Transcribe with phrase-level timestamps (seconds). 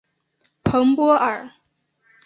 [0.63, 1.51] 蓬波尔。